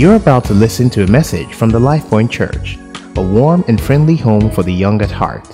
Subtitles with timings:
[0.00, 2.78] You're about to listen to a message from the LifePoint Church,
[3.18, 5.46] a warm and friendly home for the young at heart.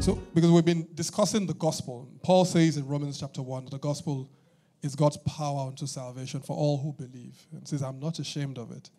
[0.00, 3.78] So, because we've been discussing the gospel, Paul says in Romans chapter 1 that the
[3.80, 4.30] gospel
[4.82, 7.44] is God's power unto salvation for all who believe.
[7.50, 8.90] And says, I'm not ashamed of it.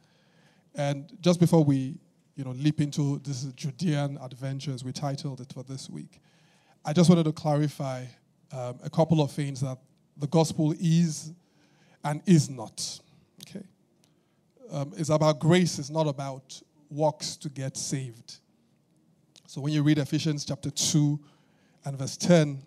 [0.76, 1.98] And just before we
[2.36, 6.20] you know, leap into this Judean adventures, we titled it for this week.
[6.84, 8.04] I just wanted to clarify
[8.52, 9.78] um, a couple of things that
[10.18, 11.32] the gospel is
[12.04, 13.00] and is not.
[13.48, 13.66] Okay,
[14.72, 15.80] um, it's about grace.
[15.80, 18.40] It's not about works to get saved.
[19.48, 21.20] So when you read Ephesians chapter two
[21.86, 22.62] and verse ten,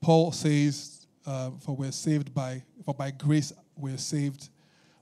[0.00, 4.48] Paul says, uh, "For we're saved by for by grace we're saved,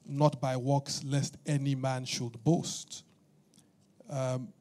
[0.07, 3.05] not by works, lest any man should boast."
[4.09, 4.53] Um,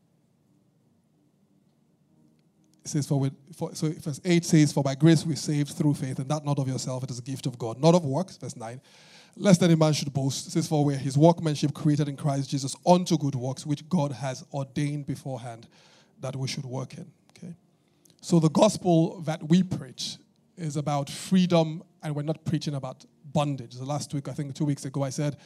[2.90, 6.20] says, for, with, for, so verse 8 says, For by grace we saved through faith,
[6.20, 8.38] and that not of yourself, it is a gift of God, not of works.
[8.38, 8.82] Verse 9,
[9.36, 10.48] lest any man should boast.
[10.48, 14.12] It says, For we're his workmanship created in Christ Jesus unto good works, which God
[14.12, 15.68] has ordained beforehand
[16.20, 17.12] that we should work in.
[17.38, 17.54] Okay?
[18.22, 20.18] So the gospel that we preach
[20.58, 23.76] is about freedom, and we're not preaching about bondage.
[23.76, 25.38] The last week, I think two weeks ago, I said,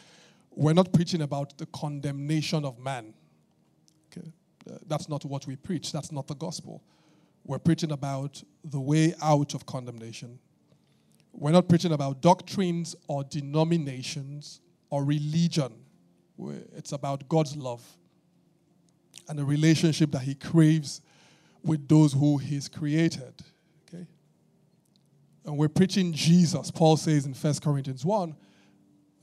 [0.52, 3.14] We're not preaching about the condemnation of man.
[4.12, 4.28] Okay?
[4.70, 6.82] Uh, that's not what we preach, that's not the gospel.
[7.46, 10.40] We're preaching about the way out of condemnation.
[11.34, 15.74] We're not preaching about doctrines or denominations or religion.
[16.76, 17.84] It's about God's love
[19.28, 21.02] and the relationship that He craves
[21.64, 23.34] with those who He's created.
[23.88, 24.06] Okay?
[25.46, 26.72] And we're preaching Jesus.
[26.72, 28.36] Paul says in 1 Corinthians 1,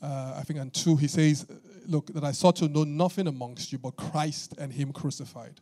[0.02, 1.46] uh, I think, and 2, he says,
[1.86, 5.60] Look, that I sought to know nothing amongst you but Christ and Him crucified.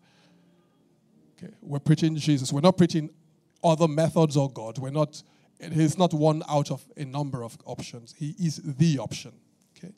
[1.38, 2.52] Okay, we're preaching Jesus.
[2.52, 3.10] We're not preaching
[3.62, 4.78] other methods of God.
[4.78, 5.22] We're not.
[5.60, 8.14] He's not one out of a number of options.
[8.16, 9.32] He is the option.
[9.76, 9.92] Okay.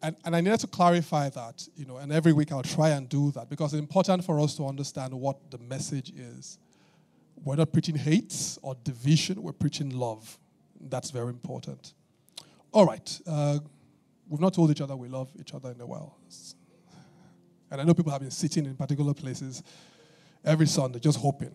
[0.00, 3.08] And, and I needed to clarify that, you know, and every week I'll try and
[3.08, 6.58] do that because it's important for us to understand what the message is.
[7.44, 10.38] We're not preaching hate or division, we're preaching love.
[10.80, 11.94] That's very important.
[12.70, 13.20] All right.
[13.26, 13.58] Uh,
[14.28, 16.18] we've not told each other we love each other in a while.
[17.72, 19.64] And I know people have been sitting in particular places
[20.46, 21.54] every Sunday, just hoping.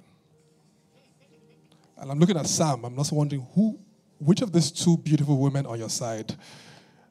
[1.98, 2.84] And I'm looking at Sam.
[2.84, 3.80] I'm just wondering who,
[4.20, 6.36] which of these two beautiful women on your side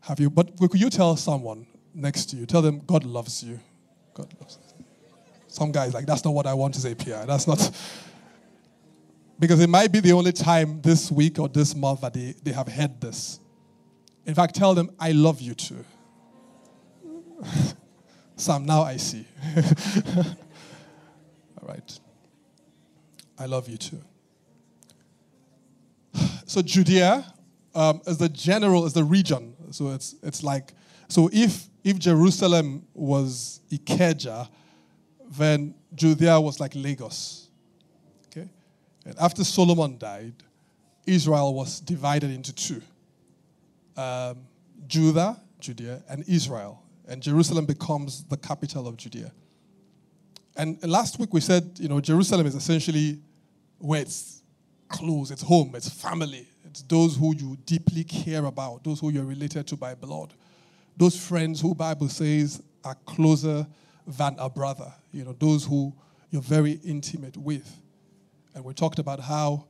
[0.02, 0.30] have you?
[0.30, 2.46] But could you tell someone next to you?
[2.46, 3.60] Tell them God loves you.
[4.14, 4.58] God loves.
[4.78, 4.84] You.
[5.46, 7.24] Some guys like that's not what I want to say, Pierre.
[7.26, 7.70] That's not.
[9.38, 12.52] Because it might be the only time this week or this month that they, they
[12.52, 13.41] have heard this.
[14.26, 15.84] In fact, tell them, I love you too.
[18.36, 19.26] Sam, now I see.
[21.62, 22.00] All right.
[23.38, 24.00] I love you too.
[26.47, 27.32] So Judea
[27.76, 29.54] um, is the general, is the region.
[29.71, 30.72] So it's it's like
[31.09, 34.48] so if if Jerusalem was Ikeja,
[35.31, 37.48] then Judea was like Lagos.
[38.27, 38.48] Okay?
[39.04, 40.34] And after Solomon died,
[41.06, 42.82] Israel was divided into two.
[43.97, 44.38] Um,
[44.87, 46.82] Judah, Judea, and Israel.
[47.06, 49.32] And Jerusalem becomes the capital of Judea.
[50.56, 53.20] And last week we said, you know, Jerusalem is essentially
[53.78, 54.42] where it's
[54.88, 56.46] close, it's home, it's family.
[56.64, 60.34] It's those who you deeply care about, those who you're related to by blood.
[60.96, 63.66] Those friends who Bible says are closer
[64.06, 65.92] than a brother, you know, those who
[66.30, 67.76] you're very intimate with.
[68.54, 69.66] And we talked about how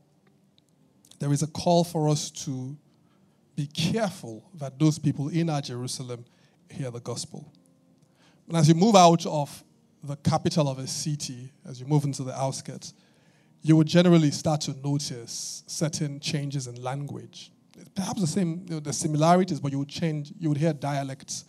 [1.18, 2.76] there is a call for us to
[3.56, 6.24] be careful that those people in our Jerusalem
[6.70, 7.52] hear the gospel.
[8.48, 9.62] And as you move out of
[10.02, 12.94] the capital of a city, as you move into the outskirts,
[13.62, 17.52] you would generally start to notice certain changes in language.
[17.94, 21.44] Perhaps the same, you know, the similarities, but you would change, you would hear dialects.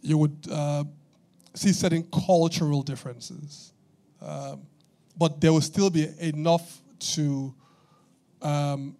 [0.00, 0.84] You would uh,
[1.54, 3.72] see certain cultural differences.
[4.20, 4.62] Um,
[5.16, 7.54] but there will still be enough to,
[8.42, 8.96] um,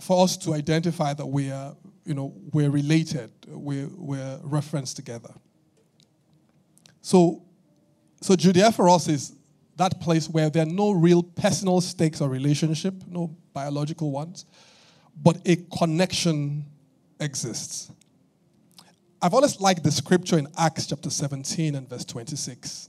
[0.00, 5.32] for us to identify that we are, you know, we're related, we're, we're referenced together.
[7.00, 7.42] So
[8.22, 9.34] so Judea for us is
[9.76, 14.46] that place where there are no real personal stakes or relationship, no biological ones,
[15.20, 16.64] but a connection
[17.20, 17.90] exists.
[19.20, 22.88] I've always liked the scripture in Acts chapter 17 and verse 26.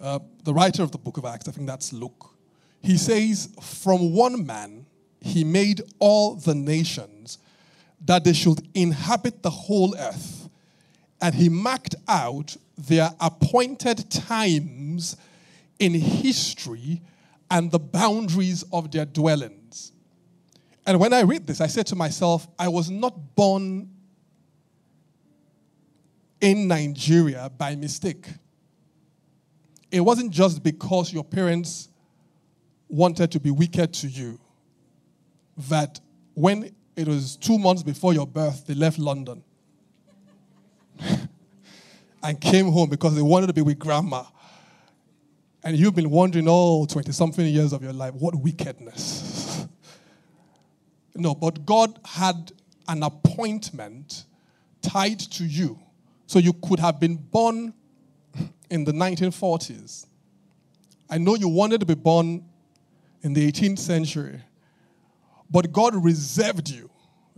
[0.00, 2.34] Uh, the writer of the book of Acts, I think that's Luke,
[2.82, 4.86] he says, From one man
[5.20, 7.38] he made all the nations
[8.04, 10.48] that they should inhabit the whole earth,
[11.20, 15.16] and he marked out their appointed times
[15.78, 17.02] in history
[17.50, 19.92] and the boundaries of their dwellings.
[20.86, 23.90] And when I read this, I said to myself, I was not born
[26.40, 28.26] in Nigeria by mistake.
[29.90, 31.88] It wasn't just because your parents
[32.88, 34.38] wanted to be wicked to you
[35.68, 35.98] that
[36.34, 39.42] when it was two months before your birth, they left London
[42.22, 44.24] and came home because they wanted to be with grandma.
[45.62, 49.66] And you've been wondering all 20 something years of your life, what wickedness.
[51.14, 52.52] no, but God had
[52.88, 54.24] an appointment
[54.80, 55.78] tied to you.
[56.26, 57.74] So you could have been born
[58.70, 60.06] in the 1940s.
[61.08, 62.44] I know you wanted to be born
[63.22, 64.40] in the 18th century,
[65.50, 66.90] but God reserved you.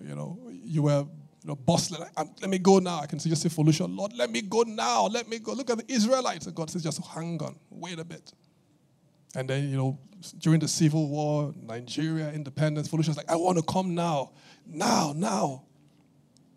[0.03, 1.07] You know, you were
[1.43, 2.03] you know, bustling.
[2.17, 3.01] Um, let me go now.
[3.01, 5.07] I can just say, Felicia, Lord, let me go now.
[5.07, 5.53] Let me go.
[5.53, 6.47] Look at the Israelites.
[6.47, 8.33] And God says, just hang on, wait a bit.
[9.35, 9.99] And then, you know,
[10.39, 14.33] during the Civil War, Nigeria, independence, Felicia's like, I want to come now.
[14.67, 15.65] Now, now.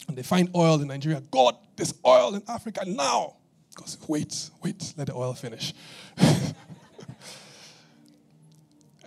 [0.08, 1.22] And they find oil in Nigeria.
[1.32, 3.36] God, there's oil in Africa now.
[3.76, 5.74] God says, wait, wait, let the oil finish.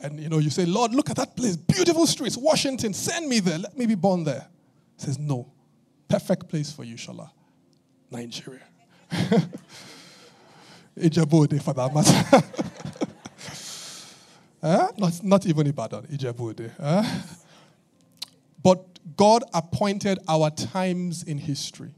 [0.02, 3.40] and you know, you say, Lord, look at that place, beautiful streets, Washington, send me
[3.40, 4.46] there, let me be born there.
[4.96, 5.52] He says, No,
[6.08, 7.30] perfect place for you, Shola,
[8.10, 8.62] Nigeria.
[10.98, 12.42] Ijebu for that matter.
[14.62, 17.20] uh, not, not even Ibadan, Ijebu uh?
[18.62, 21.94] But God appointed our times in history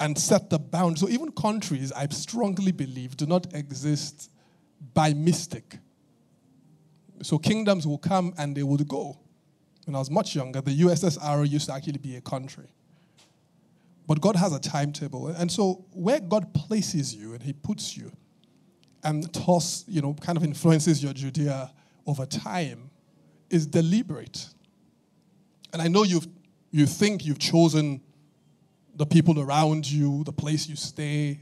[0.00, 1.00] and set the bounds.
[1.00, 4.30] So even countries, I strongly believe, do not exist
[4.94, 5.76] by mistake.
[7.22, 9.18] So kingdoms will come and they would go.
[9.84, 12.68] When I was much younger, the USSR used to actually be a country.
[14.10, 15.28] But God has a timetable.
[15.28, 18.10] And so where God places you and He puts you
[19.04, 21.70] and toss, you know, kind of influences your Judea
[22.04, 22.90] over time
[23.50, 24.48] is deliberate.
[25.72, 26.26] And I know you've
[26.72, 28.00] you think you've chosen
[28.96, 31.38] the people around you, the place you stay,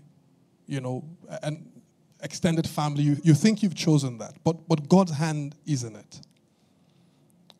[0.67, 1.03] you know,
[1.43, 1.73] and
[2.23, 6.21] extended family, you, you think you've chosen that, but, but God's hand is in it.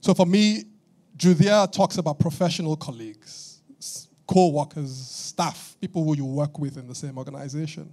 [0.03, 0.65] So for me,
[1.17, 3.48] Judea talks about professional colleagues,
[4.29, 7.93] co workers, staff, people who you work with in the same organization.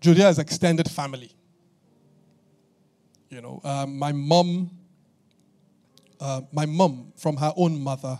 [0.00, 1.30] Judea is extended family.
[3.28, 4.70] You know, um, my mom,
[6.20, 8.18] uh, my mom from her own mother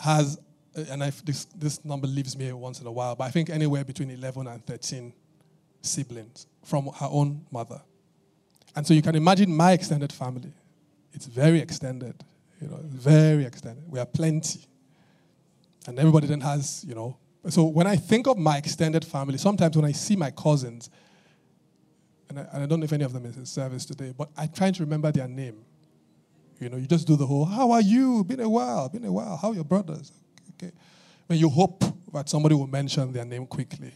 [0.00, 0.38] has,
[0.74, 3.84] and I, this, this number leaves me once in a while, but I think anywhere
[3.84, 5.12] between 11 and 13
[5.82, 7.80] siblings from her own mother.
[8.74, 10.52] And so you can imagine my extended family.
[11.12, 12.14] It's very extended,
[12.60, 13.84] you know, very extended.
[13.88, 14.60] We are plenty.
[15.86, 17.16] And everybody then has, you know.
[17.48, 20.90] So when I think of my extended family, sometimes when I see my cousins,
[22.28, 24.28] and I, and I don't know if any of them is in service today, but
[24.36, 25.64] I try to remember their name.
[26.60, 28.24] You know, you just do the whole, how are you?
[28.24, 29.36] Been a while, been a while.
[29.36, 30.12] How are your brothers?
[30.54, 30.72] Okay.
[31.26, 33.92] When you hope that somebody will mention their name quickly.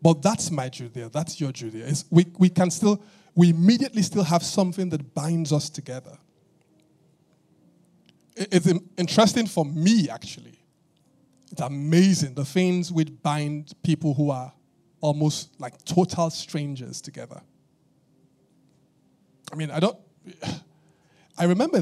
[0.00, 1.08] But that's my Judea.
[1.08, 1.86] That's your Judea.
[1.86, 3.02] It's, we, we can still,
[3.34, 6.18] we immediately still have something that binds us together.
[8.36, 8.66] It's
[8.96, 10.58] interesting for me, actually.
[11.52, 14.52] It's amazing the things which bind people who are
[15.02, 17.42] almost like total strangers together.
[19.52, 19.98] I mean, I don't.
[21.38, 21.78] I remember,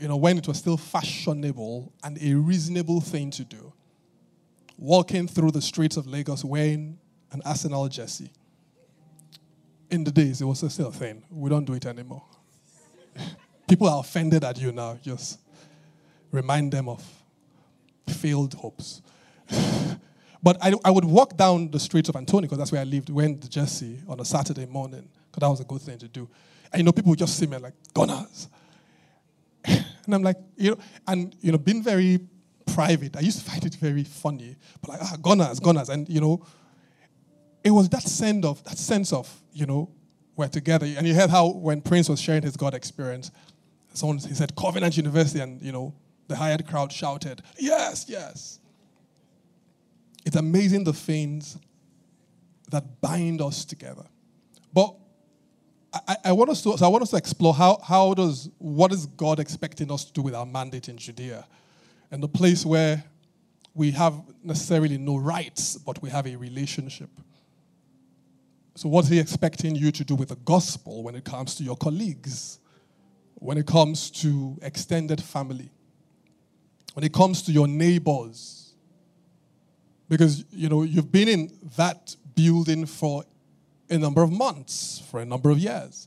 [0.00, 3.72] you know, when it was still fashionable and a reasonable thing to do,
[4.76, 6.98] walking through the streets of Lagos wearing
[7.30, 8.30] an Arsenal jersey.
[9.90, 11.22] In the days, it was still a thing.
[11.30, 12.24] We don't do it anymore.
[13.68, 14.98] People are offended at you now.
[15.02, 15.38] Just
[16.30, 17.04] remind them of
[18.08, 19.02] failed hopes.
[20.42, 23.10] But I, I would walk down the streets of Antonio, because that's where I lived,
[23.10, 26.28] wearing the jersey on a Saturday morning, because that was a good thing to do.
[26.72, 28.48] And you know, people would just see me like, Gunners.
[29.64, 32.20] and I'm like, you know, and you know, being very
[32.66, 34.56] private, I used to find it very funny.
[34.80, 35.88] But like, ah, Gunners, Gunners.
[35.88, 36.44] And you know,
[37.62, 39.90] it was that sense of that sense of you know
[40.36, 40.86] we're together.
[40.86, 43.30] And you heard how when Prince was sharing his God experience,
[43.92, 45.94] someone he said Covenant University, and you know
[46.28, 48.58] the hired crowd shouted, "Yes, yes."
[50.24, 51.58] It's amazing the things
[52.70, 54.04] that bind us together.
[54.72, 54.94] But
[55.92, 58.92] I, I, want us to, so I want us to explore how, how does, what
[58.92, 61.46] is God expecting us to do with our mandate in Judea?
[62.10, 63.04] And the place where
[63.74, 67.10] we have necessarily no rights, but we have a relationship.
[68.74, 71.76] So, what's he expecting you to do with the gospel when it comes to your
[71.76, 72.58] colleagues,
[73.34, 75.70] when it comes to extended family,
[76.94, 78.61] when it comes to your neighbors?
[80.12, 83.24] because you know you've been in that building for
[83.88, 86.06] a number of months, for a number of years,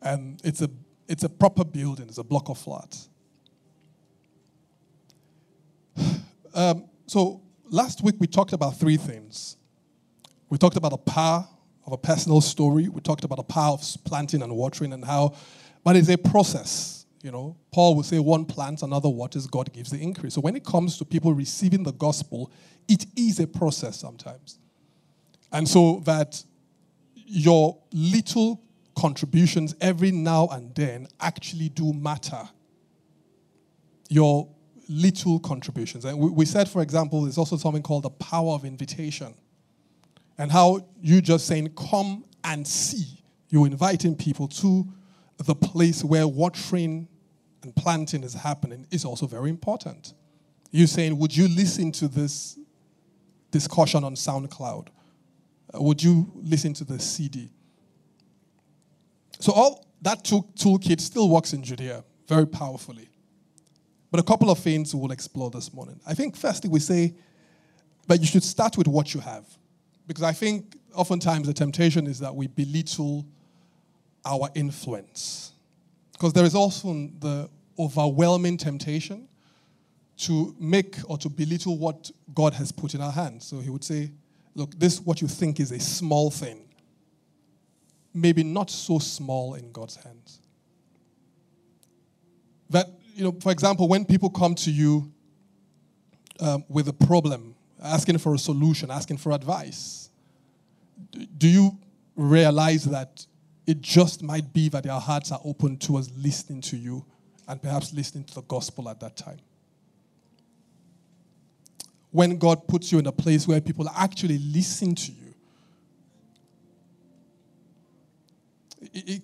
[0.00, 0.70] and it's a
[1.08, 2.06] it's a proper building.
[2.08, 3.10] It's a block of flats.
[6.54, 9.58] Um, so last week we talked about three things.
[10.48, 11.46] We talked about the power
[11.86, 12.88] of a personal story.
[12.88, 15.36] We talked about the power of planting and watering and how,
[15.84, 16.97] but it's a process.
[17.22, 20.34] You know, Paul would say one plants, another waters, God gives the increase.
[20.34, 22.52] So when it comes to people receiving the gospel,
[22.86, 24.58] it is a process sometimes.
[25.50, 26.42] And so that
[27.14, 28.62] your little
[28.96, 32.48] contributions every now and then actually do matter.
[34.08, 34.48] Your
[34.88, 36.04] little contributions.
[36.04, 39.34] And we, we said, for example, there's also something called the power of invitation.
[40.38, 43.22] And how you just saying, come and see.
[43.50, 44.86] You're inviting people to
[45.38, 47.08] the place where watering
[47.62, 50.14] and planting is happening is also very important.
[50.70, 52.58] You're saying, would you listen to this
[53.50, 54.88] discussion on SoundCloud?
[55.74, 57.50] Uh, would you listen to the CD?
[59.40, 63.08] So all that tool, toolkit still works in Judea very powerfully.
[64.10, 66.00] But a couple of things we'll explore this morning.
[66.06, 67.14] I think firstly we say
[68.06, 69.46] that you should start with what you have.
[70.06, 73.26] Because I think oftentimes the temptation is that we belittle
[74.24, 75.52] our influence.
[76.12, 77.48] Because there is also the
[77.78, 79.28] overwhelming temptation
[80.18, 83.46] to make or to belittle what God has put in our hands.
[83.46, 84.10] So he would say,
[84.54, 86.68] look, this what you think is a small thing,
[88.12, 90.40] maybe not so small in God's hands.
[92.70, 95.12] That you know, for example, when people come to you
[96.40, 100.10] um, with a problem, asking for a solution, asking for advice,
[101.36, 101.78] do you
[102.16, 103.24] realize that
[103.68, 107.04] it just might be that their hearts are open to us listening to you
[107.46, 109.36] and perhaps listening to the gospel at that time?
[112.10, 115.34] When God puts you in a place where people actually listen to you,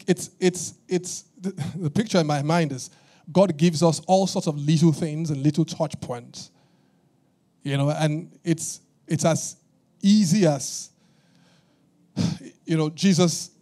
[0.06, 2.90] it's, it's, it's, the, the picture in my mind is
[3.32, 6.50] God gives us all sorts of little things and little touch points.
[7.62, 9.56] You know, and it's it's as
[10.02, 10.90] easy as
[12.66, 13.53] you know, Jesus,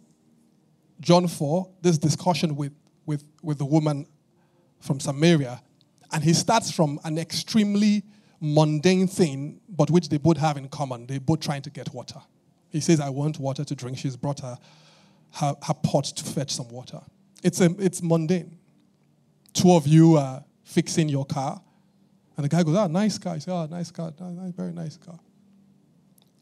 [1.03, 2.73] John 4, this discussion with,
[3.05, 4.07] with, with the woman
[4.79, 5.61] from Samaria,
[6.11, 8.03] and he starts from an extremely
[8.39, 11.07] mundane thing, but which they both have in common.
[11.07, 12.19] They're both trying to get water.
[12.69, 13.97] He says, I want water to drink.
[13.97, 14.57] She's brought her,
[15.33, 17.01] her, her pot to fetch some water.
[17.43, 18.57] It's, a, it's mundane
[19.53, 21.61] two of you are fixing your car.
[22.35, 23.35] And the guy goes, oh, nice car.
[23.35, 24.11] He says, oh, nice car.
[24.19, 25.19] Very nice car.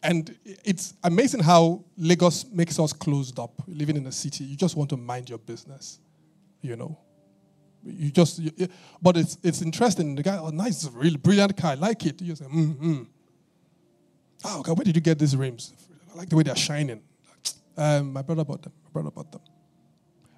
[0.03, 3.62] And it's amazing how Lagos makes us closed up.
[3.67, 6.00] Living in a city, you just want to mind your business,
[6.62, 6.98] you know.
[7.84, 8.51] You just, you,
[9.01, 10.15] but it's it's interesting.
[10.15, 11.72] The guy, oh, nice, really brilliant car.
[11.72, 12.22] I like it.
[12.22, 13.03] You say, mm hmm.
[14.43, 15.74] Oh, God, where did you get these rims?
[16.12, 17.01] I like the way they're shining.
[17.77, 18.74] Um, my brother bought them.
[18.86, 19.41] My brother bought them.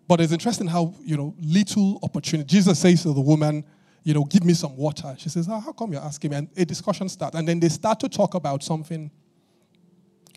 [0.07, 2.47] But it's interesting how, you know, little opportunity.
[2.47, 3.63] Jesus says to the woman,
[4.03, 5.15] you know, give me some water.
[5.17, 6.37] She says, oh, how come you're asking me?
[6.37, 7.37] And a discussion starts.
[7.37, 9.09] And then they start to talk about something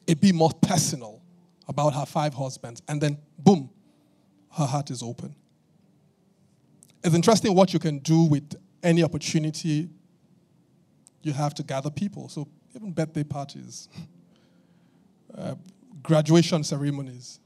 [0.09, 1.23] a bit more personal
[1.69, 2.83] about her five husbands.
[2.89, 3.71] And then, boom,
[4.53, 5.35] her heart is open.
[7.03, 9.89] It's interesting what you can do with any opportunity
[11.23, 12.29] you have to gather people.
[12.29, 13.89] So, even birthday parties,
[15.37, 15.55] uh,
[16.03, 17.41] graduation ceremonies,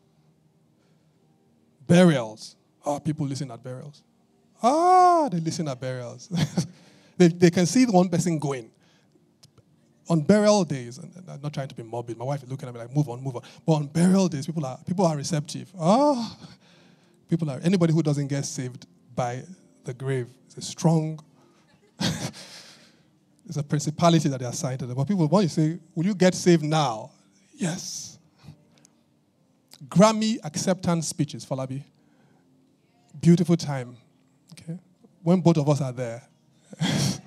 [1.90, 2.54] Burials.
[2.86, 4.04] Ah, people listen at burials.
[4.62, 6.28] Ah, they listen at burials.
[7.18, 8.70] they, they can see one person going.
[10.10, 12.74] On burial days, and I'm not trying to be morbid, my wife is looking at
[12.74, 13.42] me like, move on, move on.
[13.64, 15.72] But on burial days, people are, people are receptive.
[15.78, 16.36] Ah,
[17.28, 19.44] people are, anybody who doesn't get saved by
[19.84, 21.22] the grave is a strong,
[22.00, 24.96] it's a principality that they are assigned to them.
[24.96, 27.12] But people, when you say, will you get saved now?
[27.54, 28.18] Yes.
[29.86, 31.84] Grammy acceptance speeches, Falabi.
[33.20, 33.96] Beautiful time.
[34.52, 34.76] Okay?
[35.22, 36.22] When both of us are there.
[36.80, 37.20] it's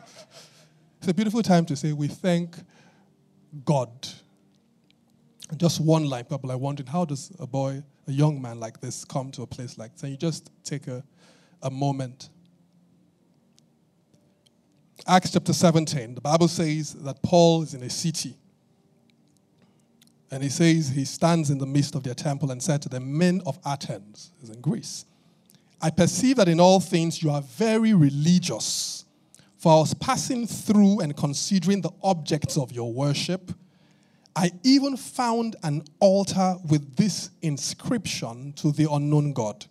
[1.07, 2.57] a beautiful time to say we thank
[3.65, 3.89] God.
[5.57, 9.05] Just one line, people are wondering how does a boy, a young man like this,
[9.05, 10.03] come to a place like this?
[10.03, 11.03] And you just take a,
[11.62, 12.29] a moment.
[15.05, 18.36] Acts chapter 17, the Bible says that Paul is in a city
[20.33, 23.00] and he says, he stands in the midst of their temple and said to the
[23.00, 25.05] men of Athens, is in Greece,
[25.79, 29.05] I perceive that in all things you are very religious.
[29.63, 33.50] For I was passing through and considering the objects of your worship.
[34.36, 39.65] I even found an altar with this inscription to the unknown God.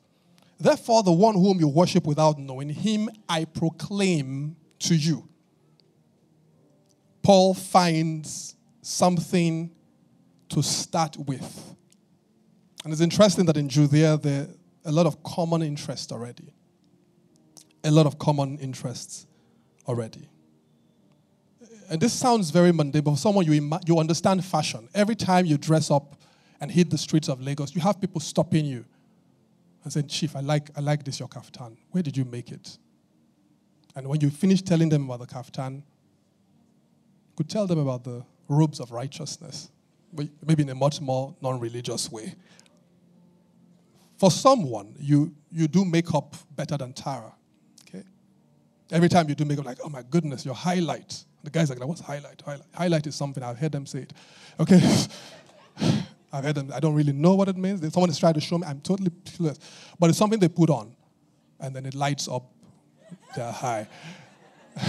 [0.58, 5.28] Therefore, the one whom you worship without knowing, him I proclaim to you.
[7.22, 9.72] Paul finds something
[10.48, 11.76] to start with.
[12.82, 14.48] And it's interesting that in Judea, there are
[14.86, 16.54] a lot of common interests already.
[17.84, 19.26] A lot of common interests
[19.86, 20.28] already.
[21.90, 24.88] and this sounds very mundane, but for someone you, ima- you understand fashion.
[24.94, 26.16] Every time you dress up
[26.60, 28.84] and hit the streets of Lagos, you have people stopping you
[29.84, 31.76] and saying, Chief, I like, I like this, your kaftan.
[31.90, 32.78] Where did you make it?
[33.94, 35.82] And when you finish telling them about the kaftan, you
[37.36, 39.70] could tell them about the robes of righteousness,
[40.12, 42.34] but maybe in a much more non religious way.
[44.16, 47.34] For someone, you, you do makeup better than Tara.
[48.92, 51.24] Every time you do makeup, like, oh my goodness, your highlight.
[51.42, 52.42] The guy's like, what's highlight?
[52.42, 54.12] Highlight, highlight is something, I've heard them say it.
[54.60, 54.80] Okay?
[56.32, 57.80] I've heard them, I don't really know what it means.
[57.92, 59.58] Someone is trying to show me, I'm totally clueless.
[59.98, 60.94] But it's something they put on,
[61.58, 62.52] and then it lights up
[63.34, 63.88] their high.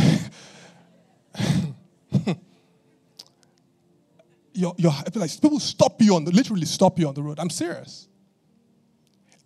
[4.54, 7.40] you're, you're, like, people stop you on the, literally stop you on the road.
[7.40, 8.10] I'm serious.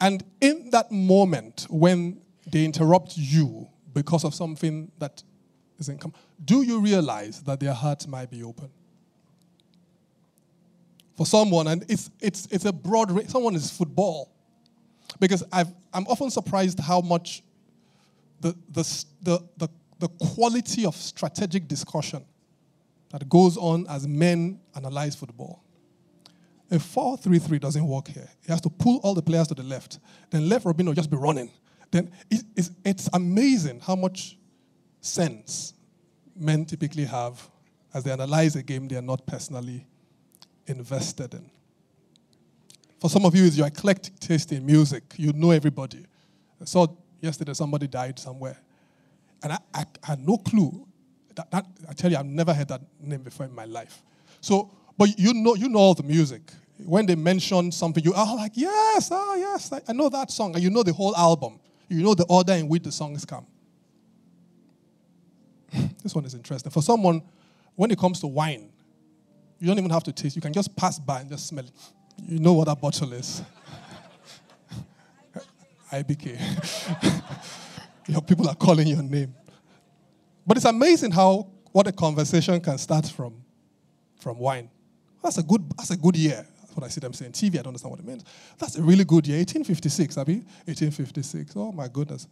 [0.01, 2.21] And in that moment when
[2.51, 5.23] they interrupt you because of something that
[5.79, 6.13] isn't come,
[6.45, 8.69] do you realize that their hearts might be open?
[11.15, 14.31] For someone, and it's, it's, it's a broad range, someone is football.
[15.19, 17.41] Because I've, I'm often surprised how much
[18.39, 18.83] the, the,
[19.23, 22.23] the, the, the quality of strategic discussion
[23.09, 25.63] that goes on as men analyze football.
[26.69, 28.29] A 4 3 3 doesn't work here.
[28.45, 29.97] He has to pull all the players to the left.
[30.29, 31.49] Then left Robin will just be running.
[31.91, 34.37] Then it's, it's amazing how much
[35.01, 35.73] sense
[36.35, 37.49] men typically have
[37.93, 39.85] as they analyze a game they are not personally
[40.67, 41.49] invested in.
[42.99, 45.03] For some of you, it's your eclectic taste in music.
[45.17, 46.05] You know everybody.
[46.59, 46.87] I saw
[47.21, 48.57] yesterday somebody died somewhere.
[49.43, 50.85] And I, I, I had no clue.
[51.35, 54.01] That, that, I tell you, I've never heard that name before in my life.
[54.41, 56.41] So but you know, you know all the music.
[56.79, 60.55] When they mention something, you are like, yes, ah, yes, I, I know that song.
[60.55, 61.59] And you know the whole album.
[61.89, 63.45] You know the order in which the songs come.
[66.03, 66.71] this one is interesting.
[66.71, 67.21] For someone,
[67.75, 68.69] when it comes to wine,
[69.59, 70.35] you don't even have to taste.
[70.35, 71.71] You can just pass by and just smell it.
[72.25, 73.41] You know what that bottle is.
[75.91, 77.21] IBK.
[78.07, 79.33] your people are calling your name.
[80.45, 83.43] But it's amazing how what a conversation can start from,
[84.19, 84.69] from wine.
[85.23, 86.45] That's a good, that's a good year.
[86.77, 87.31] What I see them saying.
[87.31, 88.23] TV, I don't understand what it means.
[88.59, 89.37] That's a really good year.
[89.37, 90.35] 1856, Abby?
[90.65, 91.53] 1856.
[91.55, 92.27] Oh my goodness.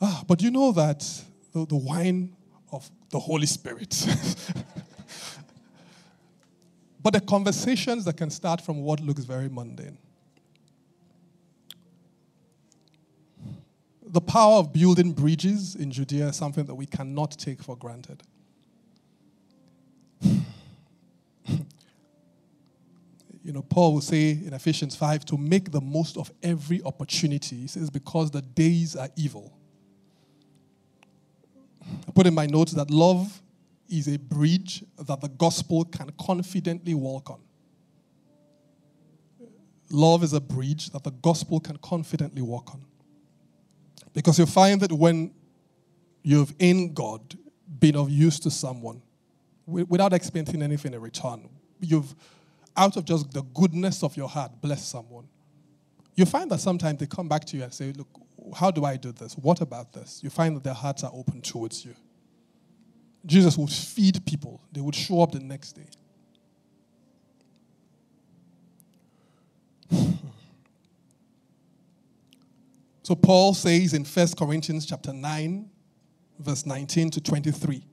[0.00, 1.08] Ah, but you know that
[1.52, 2.34] the, the wine
[2.72, 4.04] of the Holy Spirit.
[7.00, 9.98] but the conversations that can start from what looks very mundane.
[14.04, 18.24] The power of building bridges in Judea is something that we cannot take for granted.
[23.46, 27.54] You know, Paul will say in Ephesians 5 to make the most of every opportunity.
[27.54, 29.56] He says, because the days are evil.
[32.08, 33.40] I put in my notes that love
[33.88, 37.38] is a bridge that the gospel can confidently walk on.
[39.92, 42.84] Love is a bridge that the gospel can confidently walk on.
[44.12, 45.32] Because you find that when
[46.24, 47.38] you've in God
[47.78, 49.02] been of use to someone
[49.66, 51.48] without expecting anything in return,
[51.80, 52.12] you've
[52.76, 55.28] out of just the goodness of your heart, bless someone.
[56.14, 58.08] You find that sometimes they come back to you and say, Look,
[58.54, 59.34] how do I do this?
[59.34, 60.20] What about this?
[60.22, 61.94] You find that their hearts are open towards you.
[63.24, 65.88] Jesus would feed people, they would show up the next day.
[73.02, 75.68] so Paul says in 1 Corinthians chapter 9,
[76.38, 77.84] verse 19 to 23.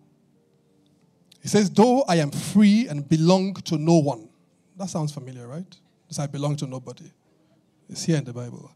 [1.41, 4.30] He says, Though I am free and belong to no one,
[4.78, 5.78] that sounds familiar, right?
[6.04, 7.12] Because I belong to nobody.
[7.90, 8.72] It's here in the Bible.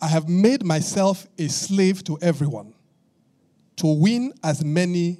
[0.00, 2.74] I have made myself a slave to everyone
[3.76, 5.18] to win as many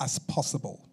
[0.00, 0.84] as possible.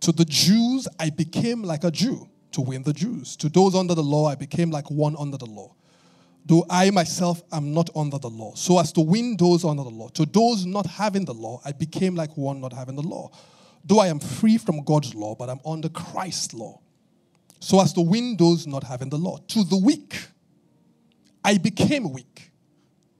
[0.00, 3.36] To the Jews, I became like a Jew to win the Jews.
[3.36, 5.74] To those under the law, I became like one under the law.
[6.46, 9.90] Though I myself am not under the law, so as to win those under the
[9.90, 10.08] law.
[10.08, 13.30] To those not having the law, I became like one not having the law.
[13.84, 16.80] Though I am free from God's law, but I'm under Christ's law
[17.60, 19.36] so as to win those not having the law.
[19.36, 20.18] To the weak,
[21.44, 22.50] I became weak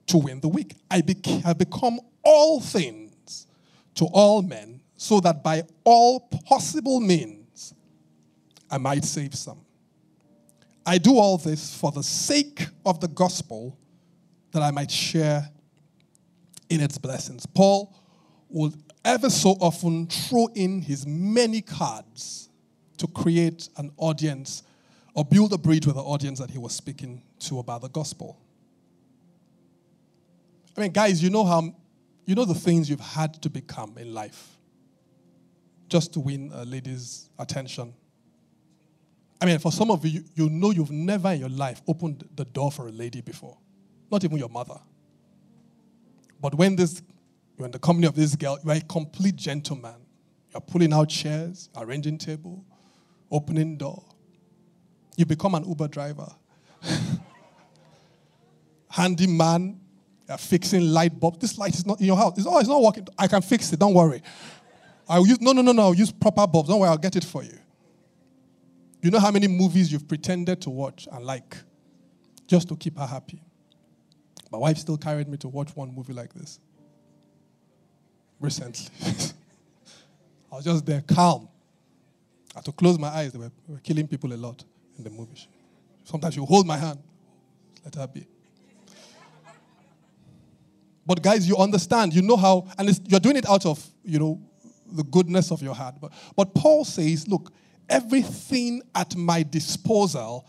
[0.07, 0.75] to win the weak.
[0.89, 3.47] I beca- have become all things
[3.95, 7.73] to all men, so that by all possible means
[8.69, 9.61] I might save some.
[10.85, 13.77] I do all this for the sake of the gospel,
[14.51, 15.49] that I might share
[16.69, 17.45] in its blessings.
[17.45, 17.95] Paul
[18.49, 18.73] will
[19.05, 22.49] ever so often throw in his many cards
[23.01, 24.63] to create an audience
[25.13, 28.39] or build a bridge with the audience that he was speaking to about the gospel.
[30.77, 31.75] I mean, guys, you know how,
[32.25, 34.57] you know the things you've had to become in life.
[35.91, 37.93] just to win a lady's attention.
[39.41, 42.45] I mean, for some of you, you know you've never in your life opened the
[42.45, 43.57] door for a lady before,
[44.09, 44.79] not even your mother.
[46.39, 47.01] But when this,
[47.57, 49.95] you're in the company of this girl, you're a complete gentleman.
[50.53, 52.63] You're pulling out chairs, arranging table,
[53.31, 54.03] opening door.
[55.15, 56.29] You become an Uber driver.
[58.89, 59.79] Handyman,
[60.27, 61.39] you're fixing light bulb.
[61.39, 62.37] This light is not in your house.
[62.37, 63.07] It's, oh, it's not working.
[63.17, 63.79] I can fix it.
[63.79, 64.21] Don't worry.
[65.07, 65.83] I'll use, no, no, no, no.
[65.83, 66.69] I'll use proper bulbs.
[66.69, 66.89] Don't worry.
[66.89, 67.57] I'll get it for you.
[69.01, 71.57] You know how many movies you've pretended to watch and like
[72.47, 73.41] just to keep her happy?
[74.51, 76.59] My wife still carried me to watch one movie like this
[78.39, 78.87] recently.
[80.51, 81.47] I was just there, calm.
[82.53, 83.31] I had to close my eyes.
[83.31, 84.63] They were, were killing people a lot
[84.97, 85.47] in the movie.
[86.03, 86.99] Sometimes you hold my hand,
[87.83, 88.25] let her be.
[91.05, 94.41] But guys, you understand, you know how, and you're doing it out of, you know,
[94.91, 95.95] the goodness of your heart.
[95.99, 97.51] But, but Paul says, look,
[97.89, 100.45] everything at my disposal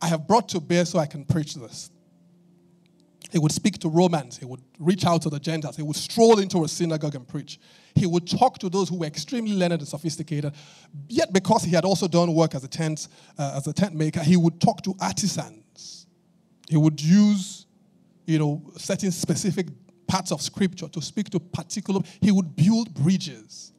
[0.00, 1.90] I have brought to bear so I can preach this.
[3.32, 4.38] He would speak to Romans.
[4.38, 5.76] He would reach out to the Gentiles.
[5.76, 7.58] He would stroll into a synagogue and preach.
[7.94, 10.54] He would talk to those who were extremely learned and sophisticated.
[11.08, 13.08] Yet, because he had also done work as a tent,
[13.38, 16.06] uh, as a tent maker, he would talk to artisans.
[16.68, 17.66] He would use,
[18.26, 19.66] you know, certain specific
[20.06, 22.00] parts of scripture to speak to particular.
[22.20, 23.72] He would build bridges.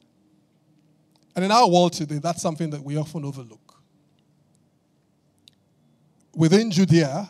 [1.34, 3.80] And in our world today, that's something that we often overlook.
[6.34, 7.28] Within Judea,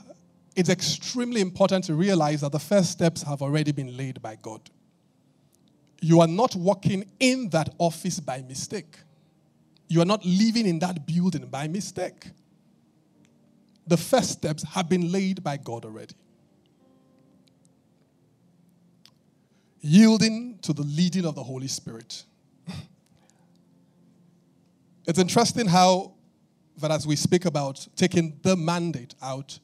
[0.59, 4.61] it's extremely important to realize that the first steps have already been laid by God.
[6.01, 8.99] You are not working in that office by mistake.
[9.87, 12.27] You are not living in that building by mistake.
[13.87, 16.17] The first steps have been laid by God already.
[19.81, 22.25] Yielding to the leading of the Holy Spirit.
[25.07, 26.15] It's interesting how
[26.79, 29.61] that as we speak about taking the mandate out,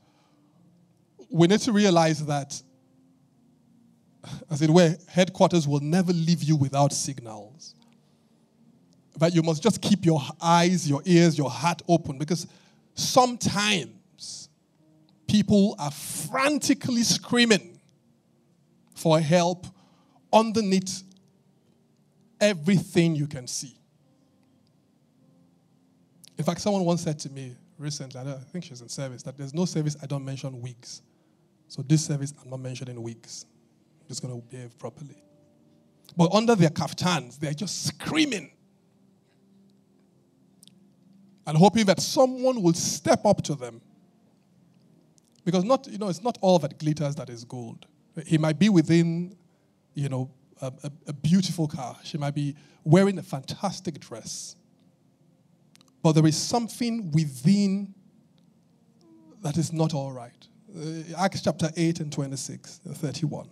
[1.30, 2.60] we need to realize that,
[4.50, 7.74] as it were, headquarters will never leave you without signals.
[9.18, 12.46] That you must just keep your eyes, your ears, your heart open because
[12.94, 14.48] sometimes
[15.28, 17.80] people are frantically screaming
[18.94, 19.66] for help
[20.32, 21.02] underneath
[22.40, 23.76] everything you can see.
[26.36, 29.54] In fact, someone once said to me recently, I, think she's in service, that there's
[29.54, 31.02] no service I don't mention wigs.
[31.74, 33.46] So this service, I'm not mentioning wigs.
[34.00, 35.20] I'm just going to behave properly.
[36.16, 38.52] But under their kaftans, they're just screaming
[41.44, 43.80] and hoping that someone will step up to them.
[45.44, 47.86] Because not, you know, it's not all that glitters that is gold.
[48.24, 49.36] He might be within,
[49.94, 50.30] you know,
[50.62, 51.96] a, a, a beautiful car.
[52.04, 54.54] She might be wearing a fantastic dress.
[56.04, 57.94] But there is something within
[59.42, 60.46] that is not all right.
[60.76, 63.48] Uh, Acts chapter 8 and 26, uh, 31.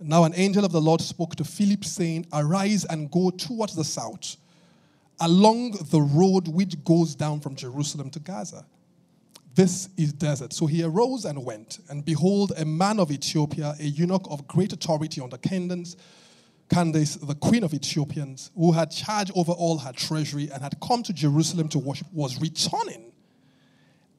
[0.00, 3.84] Now an angel of the Lord spoke to Philip, saying, Arise and go towards the
[3.84, 4.36] south,
[5.20, 8.66] along the road which goes down from Jerusalem to Gaza.
[9.54, 10.52] This is desert.
[10.52, 14.72] So he arose and went, and behold, a man of Ethiopia, a eunuch of great
[14.72, 15.96] authority under Candace,
[16.68, 21.04] Candace, the queen of Ethiopians, who had charge over all her treasury and had come
[21.04, 23.12] to Jerusalem to worship, was returning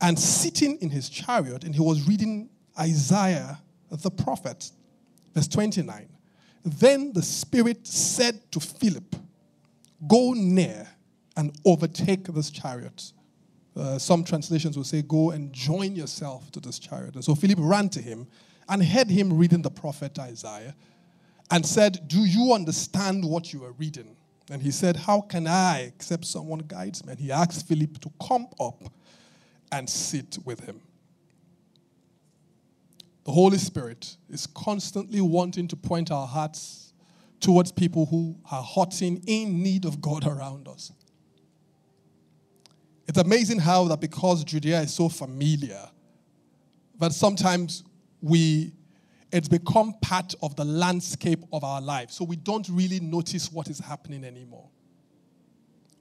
[0.01, 3.59] and sitting in his chariot, and he was reading Isaiah
[4.01, 4.71] the prophet.
[5.33, 6.07] Verse 29.
[6.63, 9.15] Then the Spirit said to Philip,
[10.07, 10.87] Go near
[11.37, 13.11] and overtake this chariot.
[13.75, 17.15] Uh, some translations will say, Go and join yourself to this chariot.
[17.15, 18.27] And so Philip ran to him
[18.67, 20.75] and heard him reading the prophet Isaiah
[21.51, 24.15] and said, Do you understand what you are reading?
[24.49, 27.11] And he said, How can I except someone guides me?
[27.11, 28.81] And he asked Philip to come up
[29.71, 30.81] and sit with him.
[33.25, 36.93] The Holy Spirit is constantly wanting to point our hearts
[37.39, 40.91] towards people who are hurting in need of God around us.
[43.07, 45.89] It's amazing how that because Judea is so familiar,
[46.99, 47.83] that sometimes
[48.21, 48.71] we
[49.31, 52.09] it's become part of the landscape of our life.
[52.09, 54.69] So we don't really notice what is happening anymore.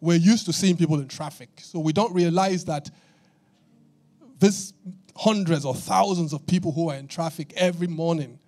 [0.00, 2.90] We're used to seeing people in traffic, so we don't realize that
[4.44, 4.72] this
[5.16, 8.38] hundreds or thousands of people who are in traffic every morning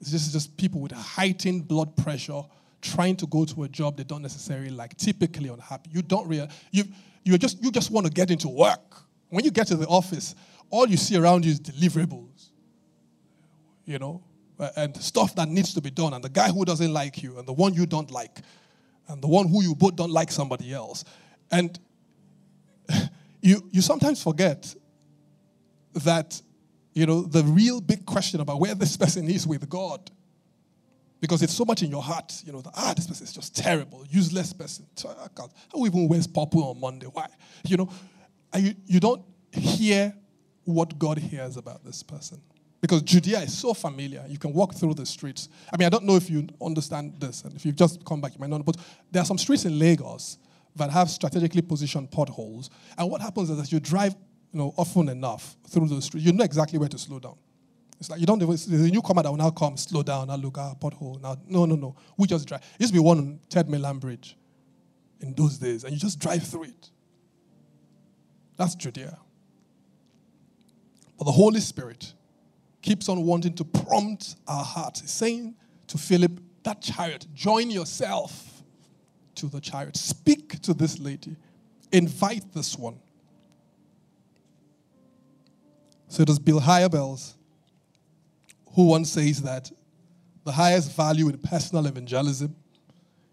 [0.00, 2.42] is just, just people with heightened blood pressure
[2.82, 5.90] trying to go to a job they don't necessarily like, typically unhappy.
[5.92, 6.84] You don't realize, you,
[7.24, 9.02] you, just, you just want to get into work.
[9.28, 10.34] When you get to the office,
[10.70, 12.50] all you see around you is deliverables
[13.86, 14.22] you know,
[14.74, 17.46] and stuff that needs to be done, and the guy who doesn't like you, and
[17.46, 18.40] the one you don't like,
[19.08, 21.04] and the one who you both don't like somebody else.
[21.50, 21.78] And
[23.40, 24.74] you, you sometimes forget
[26.04, 26.40] that,
[26.94, 30.10] you know, the real big question about where this person is with God,
[31.20, 33.56] because it's so much in your heart, you know, that, ah, this person is just
[33.56, 34.86] terrible, useless person.
[35.72, 37.06] Who even wears purple on Monday?
[37.06, 37.28] Why?
[37.66, 37.90] You know,
[38.54, 40.14] you, you don't hear
[40.64, 42.40] what God hears about this person.
[42.80, 44.24] Because Judea is so familiar.
[44.28, 45.48] You can walk through the streets.
[45.72, 48.34] I mean, I don't know if you understand this, and if you've just come back,
[48.34, 48.76] you might not but
[49.10, 50.38] there are some streets in Lagos
[50.76, 52.68] that have strategically positioned potholes.
[52.98, 54.14] And what happens is that you drive
[54.56, 57.36] you know, often enough through the street, you know exactly where to slow down.
[58.00, 60.56] It's like you don't, there's a newcomer that will now come, slow down, now look,
[60.56, 61.20] at a pothole.
[61.20, 61.94] Now, no, no, no.
[62.16, 62.62] We just drive.
[62.62, 64.34] It used to be one on Third Mainland Bridge
[65.20, 66.90] in those days, and you just drive through it.
[68.56, 69.18] That's Judea.
[71.18, 72.14] But the Holy Spirit
[72.80, 75.02] keeps on wanting to prompt our hearts.
[75.02, 75.54] He's saying
[75.88, 78.62] to Philip, that chariot, join yourself
[79.34, 79.98] to the chariot.
[79.98, 81.36] Speak to this lady.
[81.92, 83.00] Invite this one.
[86.16, 87.34] So it was Bill Hybels
[88.72, 89.70] who once says that
[90.44, 92.56] the highest value in personal evangelism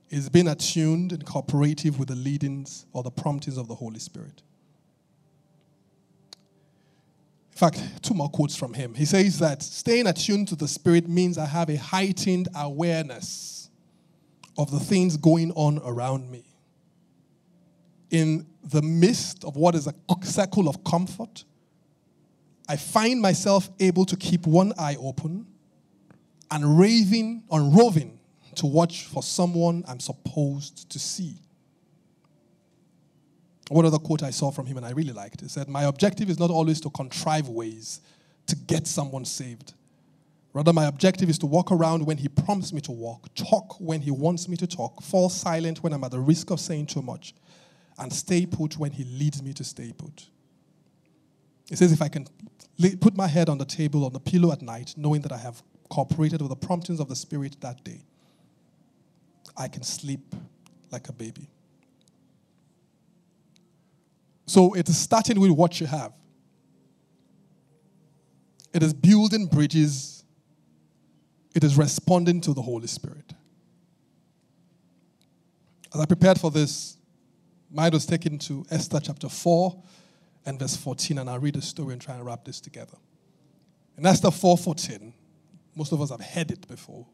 [0.09, 4.43] is being attuned and cooperative with the leadings or the promptings of the Holy Spirit.
[7.53, 8.93] In fact, two more quotes from him.
[8.95, 13.69] He says that staying attuned to the Spirit means I have a heightened awareness
[14.57, 16.43] of the things going on around me.
[18.09, 19.93] In the midst of what is a
[20.25, 21.45] circle of comfort,
[22.67, 25.45] I find myself able to keep one eye open
[26.49, 28.19] and raving on roving
[28.55, 31.35] to watch for someone I'm supposed to see.
[33.69, 36.29] One other quote I saw from him and I really liked it said, My objective
[36.29, 38.01] is not always to contrive ways
[38.47, 39.73] to get someone saved.
[40.53, 44.01] Rather, my objective is to walk around when he prompts me to walk, talk when
[44.01, 47.01] he wants me to talk, fall silent when I'm at the risk of saying too
[47.01, 47.33] much,
[47.97, 50.27] and stay put when he leads me to stay put.
[51.67, 52.27] He says, If I can
[52.91, 55.61] put my head on the table, on the pillow at night, knowing that I have
[55.89, 58.01] cooperated with the promptings of the Spirit that day,
[59.55, 60.35] I can sleep
[60.91, 61.49] like a baby.
[64.45, 66.13] So it is starting with what you have.
[68.73, 70.23] It is building bridges.
[71.55, 73.33] It is responding to the Holy Spirit.
[75.93, 76.97] As I prepared for this,
[77.71, 79.83] mind was taken to Esther chapter 4
[80.45, 82.97] and verse 14, and I'll read the story and try and wrap this together.
[83.95, 85.13] And that's the 4:14,
[85.75, 87.05] most of us have heard it before.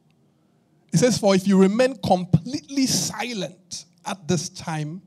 [0.91, 5.01] It says, For if you remain completely silent at this time,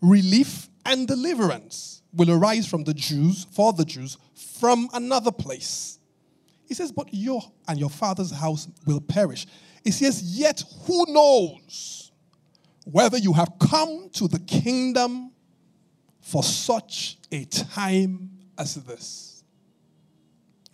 [0.00, 5.98] relief and deliverance will arise from the Jews, for the Jews, from another place.
[6.66, 9.46] He says, But your and your father's house will perish.
[9.84, 12.12] He says, Yet who knows
[12.84, 15.32] whether you have come to the kingdom
[16.26, 19.44] for such a time as this?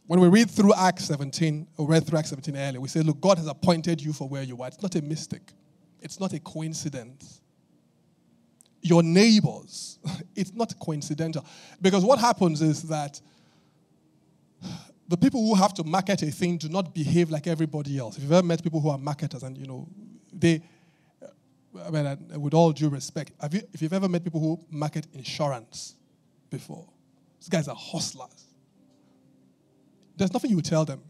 [0.07, 3.21] When we read through Acts 17, or read through Acts 17 earlier, we say, Look,
[3.21, 4.69] God has appointed you for where you are.
[4.69, 5.53] It's not a mistake,
[6.01, 7.43] it's not a coincidence
[8.83, 9.99] your neighbors.
[10.35, 11.45] It's not coincidental.
[11.81, 13.21] Because what happens is that
[15.07, 18.17] the people who have to market a thing do not behave like everybody else.
[18.17, 19.87] If you've ever met people who are marketers and, you know,
[20.33, 20.63] they,
[21.87, 25.07] I mean, with all due respect, have you, if you've ever met people who market
[25.15, 25.95] insurance
[26.51, 26.87] before,
[27.41, 28.47] these guys are hustlers.
[30.17, 31.03] There's nothing you tell them.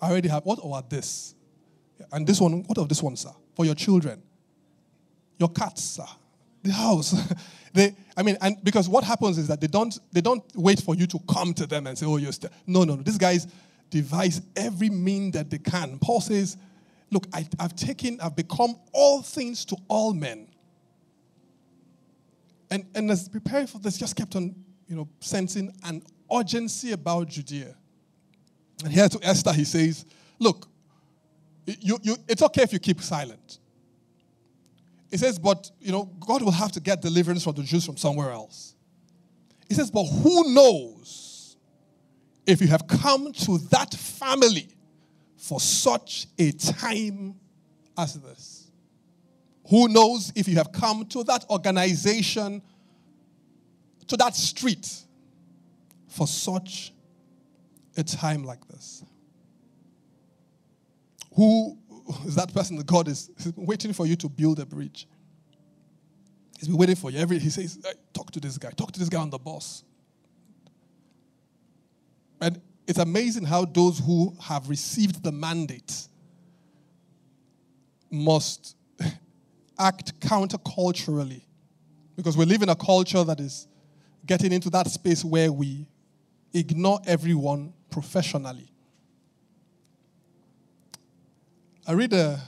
[0.00, 1.34] I already have, what about this?
[2.10, 3.30] And this one, what of this one, sir?
[3.54, 4.22] For your children.
[5.38, 6.04] Your cats, sir
[6.62, 7.14] the house.
[7.72, 10.94] they, I mean, and because what happens is that they don't, they don't wait for
[10.94, 12.50] you to come to them and say, oh, you're still.
[12.66, 13.02] No, no, no.
[13.02, 13.46] These guys
[13.90, 15.98] devise every mean that they can.
[15.98, 16.56] Paul says,
[17.12, 20.48] look, I, I've taken, I've become all things to all men.
[22.70, 24.54] And, and as preparing for this, just kept on,
[24.88, 27.76] you know, sensing an urgency about Judea.
[28.82, 30.06] And here to Esther, he says,
[30.38, 30.68] look,
[31.66, 33.58] you, you, it's okay if you keep silent.
[35.10, 37.98] He says, but you know, God will have to get deliverance from the Jews from
[37.98, 38.74] somewhere else.
[39.68, 41.58] He says, but who knows
[42.46, 44.71] if you have come to that family
[45.42, 47.34] for such a time
[47.98, 48.70] as this?
[49.68, 52.62] Who knows if you have come to that organization,
[54.06, 54.88] to that street
[56.06, 56.92] for such
[57.96, 59.04] a time like this?
[61.34, 61.76] Who
[62.24, 65.08] is that person that God is waiting for you to build a bridge.
[66.58, 67.18] He's been waiting for you.
[67.18, 69.82] Every he says, hey, talk to this guy, talk to this guy on the bus.
[72.40, 76.08] And it's amazing how those who have received the mandate
[78.10, 78.76] must
[79.78, 81.42] act counterculturally
[82.16, 83.66] because we live in a culture that is
[84.26, 85.86] getting into that space where we
[86.52, 88.68] ignore everyone professionally.
[91.86, 92.40] I read a,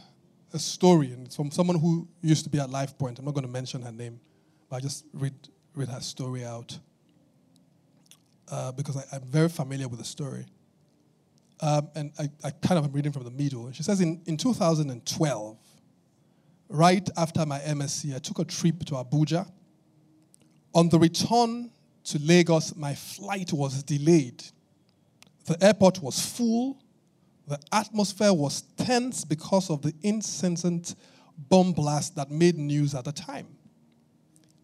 [0.52, 3.18] a story, and it's from someone who used to be at Life Point.
[3.18, 4.20] I'm not going to mention her name,
[4.68, 5.34] but I just read,
[5.74, 6.78] read her story out
[8.54, 10.46] uh, because I, am very familiar with the story.
[11.60, 13.70] Um, and I, I kind of am reading from the middle.
[13.72, 15.58] She says in, in 2012,
[16.68, 19.50] right after my MSc, I took a trip to Abuja.
[20.72, 21.70] On the return
[22.04, 24.44] to Lagos, my flight was delayed.
[25.46, 26.78] The airport was full.
[27.48, 30.94] The atmosphere was tense because of the incessant
[31.36, 33.48] bomb blast that made news at the time.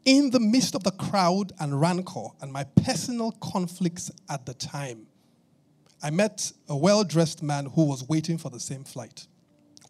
[0.05, 5.07] In the midst of the crowd and rancor and my personal conflicts at the time,
[6.03, 9.27] I met a well dressed man who was waiting for the same flight.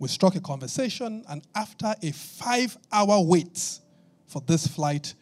[0.01, 3.79] We struck a conversation, and after a five hour wait
[4.27, 5.14] for this flight,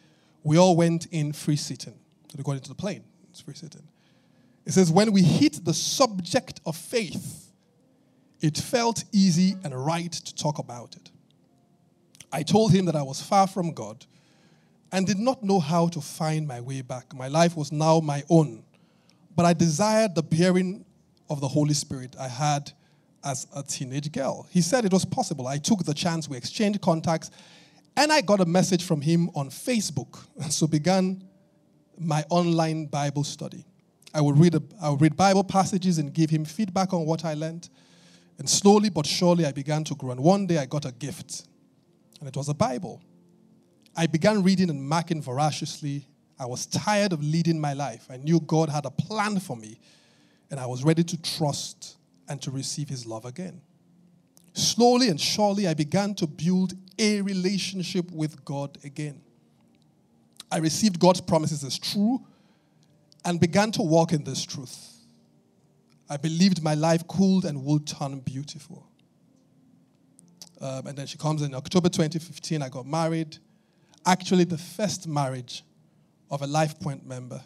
[0.43, 1.99] we all went in free sitting.
[2.29, 3.03] So they got into the plane.
[3.29, 3.87] It's free sitting.
[4.65, 7.51] It says, when we hit the subject of faith,
[8.41, 11.11] it felt easy and right to talk about it.
[12.31, 14.05] I told him that I was far from God
[14.91, 17.13] and did not know how to find my way back.
[17.13, 18.63] My life was now my own,
[19.35, 20.85] but I desired the bearing
[21.29, 22.71] of the Holy Spirit I had
[23.23, 24.47] as a teenage girl.
[24.49, 25.47] He said it was possible.
[25.47, 27.31] I took the chance, we exchanged contacts,
[27.97, 30.25] and I got a message from him on Facebook.
[30.41, 31.23] And so began
[31.97, 33.65] my online Bible study.
[34.13, 37.25] I would read, a, I would read Bible passages and give him feedback on what
[37.25, 37.69] I learned.
[38.39, 40.11] And slowly but surely, I began to grow.
[40.11, 41.45] And one day, I got a gift,
[42.19, 43.01] and it was a Bible.
[43.95, 46.07] I began reading and marking voraciously.
[46.39, 48.07] I was tired of leading my life.
[48.09, 49.79] I knew God had a plan for me,
[50.49, 51.97] and I was ready to trust
[52.27, 53.61] and to receive His love again.
[54.53, 59.21] Slowly and surely, I began to build a relationship with God again.
[60.51, 62.25] I received God's promises as true
[63.25, 64.95] and began to walk in this truth.
[66.09, 68.87] I believed my life could and would turn beautiful.
[70.59, 72.61] Um, and then she comes in October 2015.
[72.61, 73.37] I got married.
[74.09, 75.63] Actually, the first marriage
[76.31, 77.39] of a Life Point member.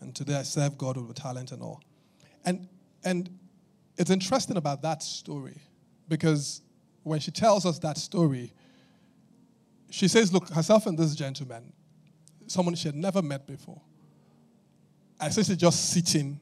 [0.00, 1.80] And today I serve God with talent and all.
[2.44, 2.68] And,
[3.04, 3.30] and
[3.96, 5.56] it's interesting about that story
[6.08, 6.62] because
[7.04, 8.52] when she tells us that story,
[9.88, 11.72] she says, Look, herself and this gentleman,
[12.48, 13.80] someone she had never met before,
[15.22, 16.40] essentially just sitting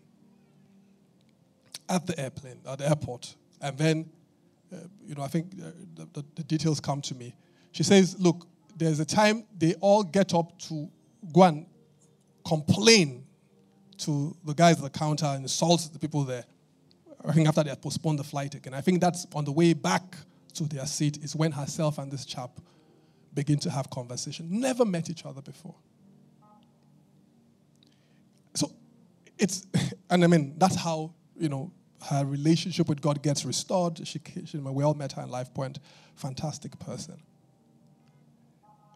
[1.91, 3.37] at the airplane, at the airport.
[3.61, 4.11] And then,
[4.73, 7.37] uh, you know, I think uh, the, the, the details come to me.
[7.73, 8.47] She says, Look,
[8.79, 10.89] there's a time they all get up to
[11.33, 11.67] go and
[12.47, 13.27] complain
[13.99, 16.45] to the guys at the counter and insult the people there.
[17.25, 18.73] I think after they had postponed the flight again.
[18.73, 20.17] I think that's on the way back
[20.55, 22.51] to their seat is when herself and this chap
[23.35, 24.47] begin to have conversation.
[24.61, 25.75] Never met each other before.
[28.55, 28.71] So
[29.37, 29.67] it's,
[30.11, 31.73] and I mean, that's how, you know,
[32.05, 34.07] her relationship with God gets restored.
[34.07, 35.81] She, she, we all met her in Life Point.
[36.15, 37.21] Fantastic person.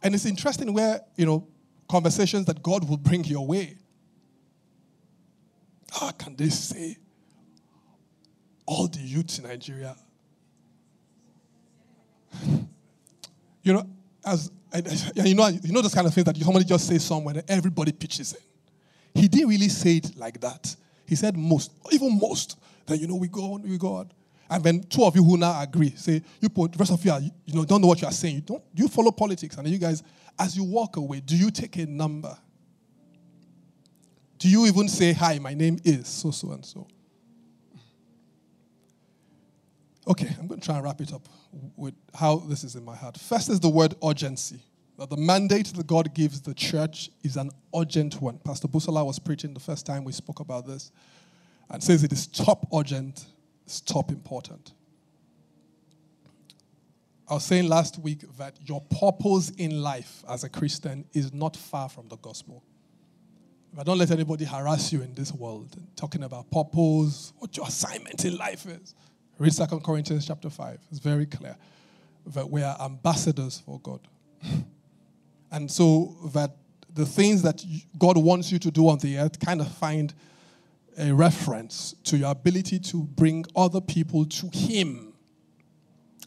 [0.02, 1.46] And it's interesting where, you know,
[1.88, 3.76] conversations that God will bring your way.
[5.92, 6.96] How can they say
[8.66, 9.94] all the youths in Nigeria?
[13.62, 13.86] you know,
[14.24, 14.50] as
[15.16, 17.92] you know, you know those kind of things that somebody just says somewhere and everybody
[17.92, 19.20] pitches in.
[19.20, 20.74] He didn't really say it like that.
[21.06, 22.58] He said most, even most.
[22.86, 24.10] Then you know we go on, we go on.
[24.52, 27.10] And then two of you who now agree, say, you put, the rest of you
[27.10, 28.34] are, you know, don't know what you are saying.
[28.34, 29.56] You don't, you follow politics.
[29.56, 30.02] And you guys,
[30.38, 32.36] as you walk away, do you take a number?
[34.36, 36.86] Do you even say, hi, my name is so, so, and so?
[40.06, 41.26] Okay, I'm going to try and wrap it up
[41.74, 43.16] with how this is in my heart.
[43.16, 44.60] First is the word urgency.
[44.98, 48.36] That the mandate that God gives the church is an urgent one.
[48.36, 50.92] Pastor Busala was preaching the first time we spoke about this
[51.70, 53.24] and says it is top urgent
[53.66, 54.72] stop important.
[57.28, 61.56] I was saying last week that your purpose in life as a Christian is not
[61.56, 62.62] far from the gospel.
[63.78, 68.24] I don't let anybody harass you in this world talking about purpose, what your assignment
[68.26, 68.94] in life is.
[69.38, 70.78] Read 2 Corinthians chapter 5.
[70.90, 71.56] It's very clear
[72.26, 74.00] that we are ambassadors for God.
[75.50, 76.54] and so that
[76.92, 77.64] the things that
[77.98, 80.12] God wants you to do on the earth kind of find
[80.98, 85.12] a reference to your ability to bring other people to Him.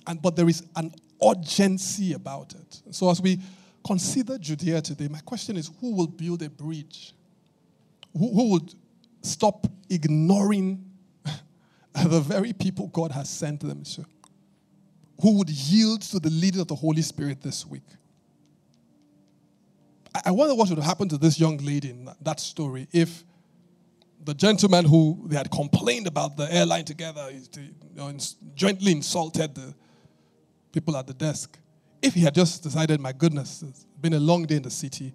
[0.07, 0.93] And, but there is an
[1.23, 2.81] urgency about it.
[2.91, 3.39] So, as we
[3.85, 7.13] consider Judea today, my question is who will build a bridge?
[8.13, 8.73] Who, who would
[9.21, 10.89] stop ignoring
[11.93, 14.05] the very people God has sent them to?
[15.21, 17.83] who would yield to the leading of the Holy Spirit this week.
[20.25, 23.23] I wonder what would have happened to this young lady in that story if
[24.25, 28.11] the gentleman who they had complained about the airline together you know,
[28.55, 29.73] jointly insulted the
[30.71, 31.57] people at the desk.
[32.01, 35.13] If he had just decided, my goodness, it's been a long day in the city,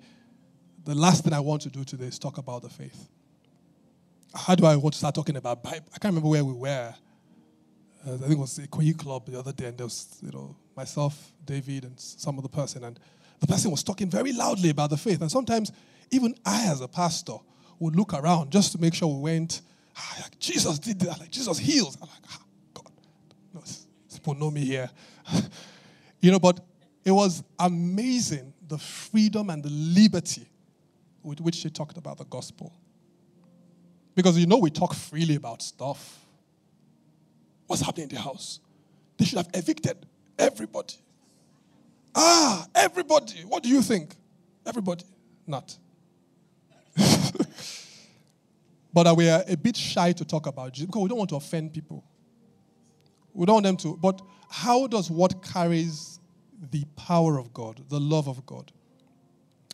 [0.85, 3.09] the last thing I want to do today is talk about the faith.
[4.35, 5.87] How do I want to start talking about Bible?
[5.95, 6.95] I can't remember where we were.
[8.07, 10.31] Uh, I think it was the Ikoyi Club the other day, and there was, you
[10.31, 12.99] know, myself, David, and some other person, and
[13.41, 15.21] the person was talking very loudly about the faith.
[15.21, 15.73] And sometimes,
[16.11, 17.39] even I, as a pastor,
[17.81, 19.63] would look around just to make sure we went,
[19.97, 21.97] ah, like, Jesus did that, like Jesus heals.
[21.97, 22.43] I'm like, ah,
[22.75, 22.93] God,
[23.55, 23.63] no,
[24.13, 24.91] people know me here.
[26.21, 26.61] you know, but
[27.05, 30.47] it was amazing the freedom and the liberty
[31.23, 32.73] with which she talked about the gospel.
[34.15, 36.19] Because you know, we talk freely about stuff.
[37.67, 38.61] What's happening in the house?
[39.17, 40.07] They should have evicted
[40.39, 40.95] everybody.
[42.15, 43.41] Ah, everybody.
[43.43, 44.15] What do you think?
[44.67, 45.05] Everybody.
[45.47, 45.77] Not.
[48.93, 51.37] But we are a bit shy to talk about Jesus because we don't want to
[51.37, 52.05] offend people.
[53.33, 53.97] We don't want them to.
[53.97, 56.19] But how does what carries
[56.71, 58.73] the power of God, the love of God?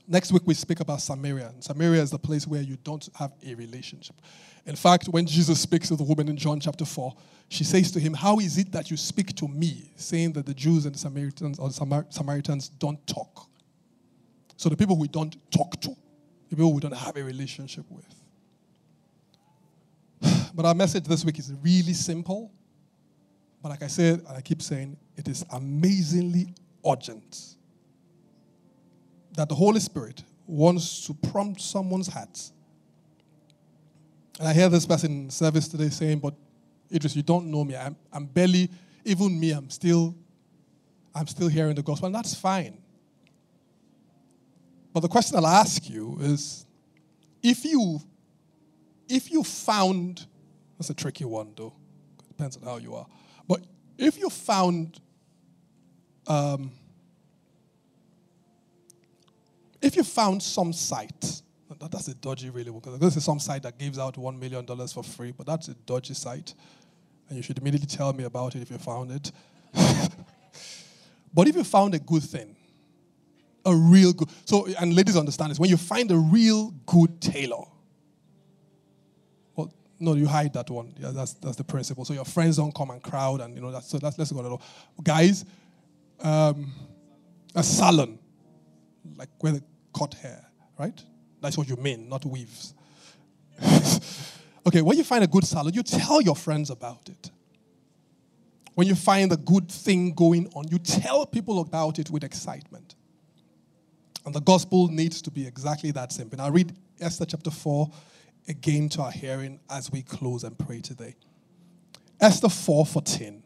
[0.08, 1.48] Next week we speak about Samaria.
[1.48, 4.16] And Samaria is the place where you don't have a relationship.
[4.64, 7.14] In fact, when Jesus speaks to the woman in John chapter 4,
[7.48, 10.54] she says to him, How is it that you speak to me, saying that the
[10.54, 13.48] Jews and the Samaritans or the Samar- Samaritans don't talk?
[14.56, 15.90] So the people we don't talk to,
[16.50, 18.06] the people we don't have a relationship with.
[20.56, 22.50] But our message this week is really simple.
[23.62, 26.54] But like I said, I keep saying, it is amazingly
[26.84, 27.56] urgent
[29.36, 32.50] that the Holy Spirit wants to prompt someone's heart.
[34.38, 36.32] And I hear this person in service today saying, But
[36.90, 37.76] Idris, you don't know me.
[37.76, 38.70] I'm, I'm barely,
[39.04, 40.14] even me, I'm still,
[41.14, 42.06] I'm still hearing the gospel.
[42.06, 42.78] And that's fine.
[44.94, 46.64] But the question I'll ask you is
[47.42, 48.00] if you
[49.08, 50.26] if you found
[50.78, 51.74] that's a tricky one though,
[52.28, 53.06] depends on how you are.
[53.46, 53.60] But
[53.98, 55.00] if you found
[56.26, 56.72] um,
[59.86, 61.42] if you found some site,
[61.78, 65.02] that's a dodgy really, because this is some site that gives out $1 million for
[65.02, 66.54] free, but that's a dodgy site.
[67.28, 69.32] And you should immediately tell me about it if you found it.
[71.34, 72.56] but if you found a good thing,
[73.64, 77.64] a real good, so, and ladies understand this, when you find a real good tailor,
[79.98, 80.92] no, you hide that one.
[80.98, 82.04] Yeah, that's, that's the principle.
[82.04, 84.60] So your friends don't come and crowd, and you know, that's, so that's, let's go.
[85.02, 85.44] Guys,
[86.20, 86.72] um,
[87.54, 88.18] a salon,
[89.16, 89.60] like where they
[89.96, 90.44] cut hair,
[90.78, 91.02] right?
[91.40, 92.74] That's what you mean, not weaves.
[94.66, 97.30] okay, when you find a good salon, you tell your friends about it.
[98.74, 102.94] When you find a good thing going on, you tell people about it with excitement.
[104.26, 106.36] And the gospel needs to be exactly that simple.
[106.36, 107.90] Now, read Esther chapter 4
[108.48, 111.14] again to our hearing as we close and pray today.
[112.20, 113.42] Esther 4:14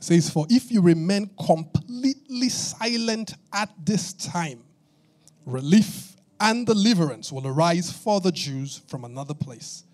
[0.00, 4.62] says, For if you remain completely silent at this time,
[5.46, 9.84] relief and deliverance will arise for the Jews from another place.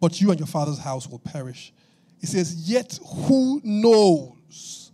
[0.00, 1.72] But you and your father's house will perish.
[2.20, 4.92] He says, Yet who knows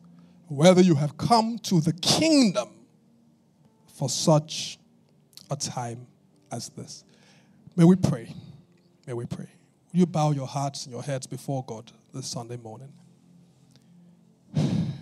[0.49, 2.71] whether you have come to the kingdom
[3.87, 4.79] for such
[5.51, 6.07] a time
[6.51, 7.05] as this?
[7.77, 8.35] May we pray.
[9.07, 9.48] May we pray.
[9.92, 12.92] Will you bow your hearts and your heads before God this Sunday morning?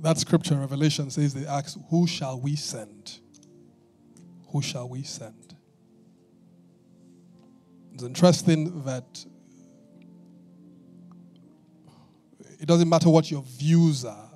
[0.00, 3.20] that scripture in Revelation says they ask, Who shall we send?
[4.52, 5.54] Who shall we send?
[7.94, 9.24] It's interesting that
[12.58, 14.30] it doesn't matter what your views are.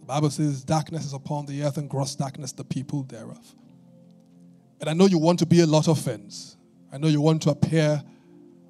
[0.00, 3.54] The Bible says, Darkness is upon the earth and gross darkness the people thereof.
[4.80, 6.56] And I know you want to be a lot of things.
[6.92, 8.02] I know you want to appear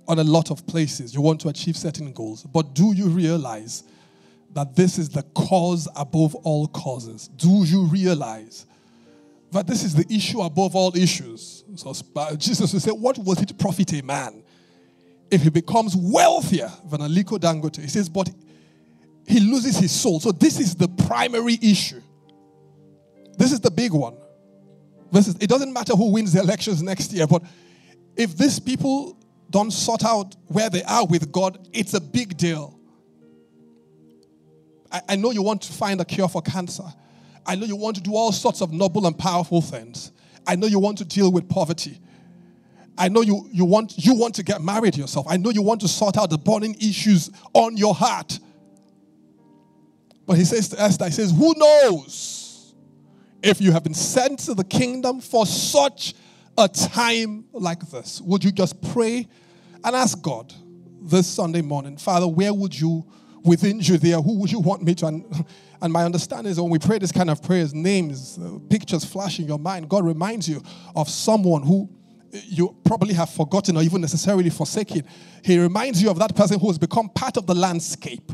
[0.09, 1.15] on a lot of places.
[1.15, 2.43] You want to achieve certain goals.
[2.45, 3.85] But do you realize
[4.53, 7.29] that this is the cause above all causes?
[7.29, 8.67] Do you realize
[9.53, 11.65] that this is the issue above all issues?
[11.75, 14.43] So uh, Jesus will say, What will it profit a man
[15.31, 17.81] if he becomes wealthier than Aliko Dangote?
[17.81, 18.31] He says, But
[19.27, 20.21] he loses his soul.
[20.21, 22.01] So this is the primary issue.
[23.37, 24.17] This is the big one.
[25.17, 27.43] Is, it doesn't matter who wins the elections next year, but
[28.17, 29.17] if these people
[29.51, 32.79] don't sort out where they are with God, it's a big deal.
[34.91, 36.85] I, I know you want to find a cure for cancer.
[37.47, 40.13] I know you want to do all sorts of noble and powerful things.
[40.47, 42.01] I know you want to deal with poverty.
[42.99, 45.27] I know you, you, want, you want to get married yourself.
[45.29, 48.39] I know you want to sort out the burning issues on your heart.
[50.27, 52.46] But he says to Esther, he says, Who knows
[53.43, 56.15] if you have been sent to the kingdom for such
[56.59, 58.21] a time like this?
[58.23, 59.29] Would you just pray
[59.85, 60.53] and ask God
[61.01, 63.07] this Sunday morning, Father, where would you,
[63.45, 65.07] within Judea, who would you want me to?
[65.07, 65.47] And,
[65.81, 69.39] and my understanding is when we pray this kind of prayers, names, uh, pictures flash
[69.39, 70.63] in your mind, God reminds you
[70.95, 71.89] of someone who
[72.33, 75.03] you probably have forgotten or even necessarily forsaken.
[75.45, 78.33] He reminds you of that person who has become part of the landscape.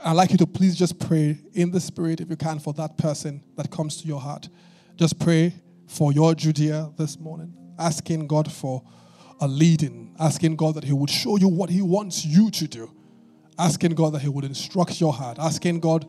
[0.00, 2.96] I'd like you to please just pray in the spirit, if you can, for that
[2.96, 4.48] person that comes to your heart.
[4.96, 5.52] Just pray
[5.88, 8.82] for your Judea this morning, asking God for
[9.40, 12.94] a leading, asking God that He would show you what He wants you to do,
[13.58, 16.06] asking God that He would instruct your heart, asking God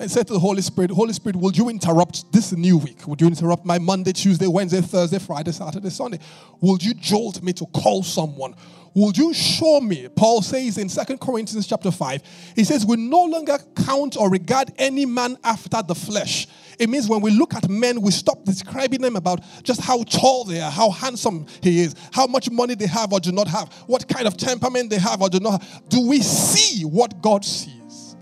[0.00, 3.06] and say to the Holy Spirit, Holy Spirit, will you interrupt this new week?
[3.06, 6.20] Would you interrupt my Monday, Tuesday, Wednesday, Thursday, Friday, Saturday, Sunday?
[6.60, 8.54] Will you jolt me to call someone?
[8.98, 10.08] Will you show me?
[10.08, 12.20] Paul says in Second Corinthians chapter 5,
[12.56, 16.48] he says, We no longer count or regard any man after the flesh.
[16.80, 20.42] It means when we look at men, we stop describing them about just how tall
[20.42, 23.72] they are, how handsome he is, how much money they have or do not have,
[23.86, 25.88] what kind of temperament they have or do not have.
[25.88, 28.16] Do we see what God sees?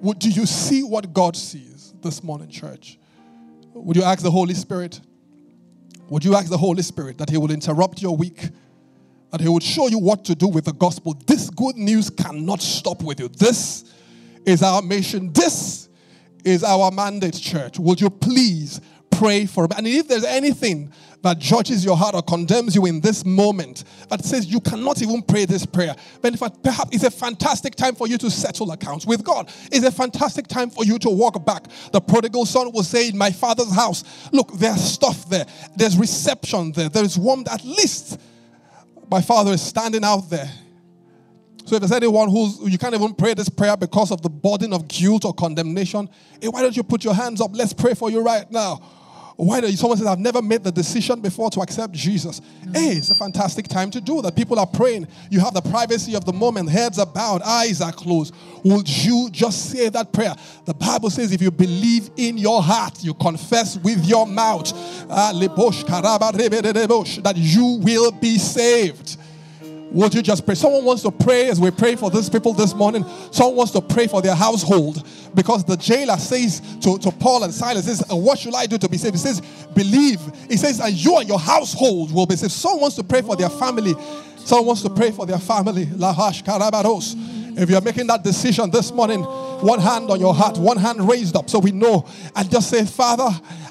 [0.00, 2.98] Would, do you see what God sees this morning, church?
[3.72, 5.00] Would you ask the Holy Spirit?
[6.10, 8.50] Would you ask the Holy Spirit that He will interrupt your week?
[9.30, 11.16] That He would show you what to do with the gospel?
[11.26, 13.28] This good news cannot stop with you.
[13.28, 13.92] This
[14.44, 15.32] is our mission.
[15.32, 15.88] This
[16.44, 17.78] is our mandate, church.
[17.78, 18.80] Would you please
[19.18, 19.70] pray for him.
[19.76, 24.24] And if there's anything that judges your heart or condemns you in this moment, that
[24.24, 28.06] says you cannot even pray this prayer, then if perhaps it's a fantastic time for
[28.06, 29.50] you to settle accounts with God.
[29.72, 31.66] It's a fantastic time for you to walk back.
[31.92, 36.72] The prodigal son will say, In my father's house, look, there's stuff there, there's reception
[36.72, 37.50] there, there's warmth.
[37.50, 38.20] At least
[39.10, 40.50] my father is standing out there.
[41.64, 44.72] So if there's anyone who's you can't even pray this prayer because of the burden
[44.72, 46.08] of guilt or condemnation,
[46.40, 47.50] hey, why don't you put your hands up?
[47.52, 48.80] Let's pray for you right now.
[49.36, 52.40] Why do you, someone says, I've never made the decision before to accept Jesus?
[52.40, 52.74] Mm-hmm.
[52.74, 54.34] Hey, it's a fantastic time to do that.
[54.34, 55.06] People are praying.
[55.30, 56.70] You have the privacy of the moment.
[56.70, 58.34] Heads are bowed, eyes are closed.
[58.64, 60.34] Would you just say that prayer?
[60.64, 64.72] The Bible says, if you believe in your heart, you confess with your mouth
[65.10, 69.18] uh, that you will be saved.
[69.92, 70.54] Would you just pray?
[70.54, 73.04] Someone wants to pray as we pray for these people this morning.
[73.30, 77.54] Someone wants to pray for their household because the jailer says to, to Paul and
[77.54, 79.14] Silas, says, What should I do to be saved?
[79.14, 79.40] He says,
[79.74, 80.20] Believe.
[80.48, 82.52] He says, And you and your household will be saved.
[82.52, 83.94] Someone wants to pray for their family.
[84.38, 85.86] Someone wants to pray for their family.
[85.86, 87.14] Lahash karabaros.
[87.58, 91.36] If you're making that decision this morning, one hand on your heart, one hand raised
[91.36, 93.28] up so we know, and just say, Father,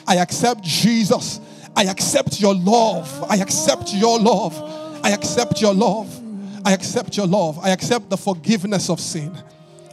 [0.07, 1.39] I accept Jesus.
[1.75, 3.23] I accept your love.
[3.29, 4.84] I accept your love.
[5.05, 6.19] I accept your love.
[6.65, 7.59] I accept your love.
[7.59, 9.37] I accept the forgiveness of sin.